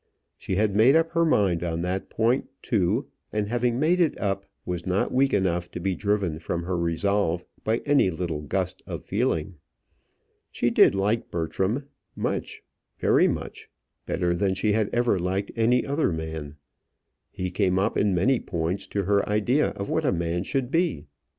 [0.35, 4.47] She had made up her mind on that point too, and having made it up
[4.65, 9.05] was not weak enough to be driven from her resolve by any little gust of
[9.05, 9.57] feeling.
[10.51, 12.63] She did like Bertram much,
[12.97, 13.69] very much,
[14.07, 16.55] better then she had ever liked any other man.
[17.29, 21.05] He came up in many points to her idea of what a man should be.